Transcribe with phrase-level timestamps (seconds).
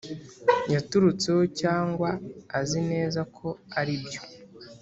[0.73, 2.09] yaturutseho cyangwa
[2.59, 3.47] azi neza ko
[3.79, 4.21] aribyo